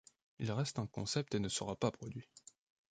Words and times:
Il 0.39 0.51
reste 0.51 0.79
un 0.79 0.87
concept 0.87 1.35
et 1.35 1.39
ne 1.39 1.47
sera 1.47 1.75
pas 1.75 1.91
produit. 1.91 2.27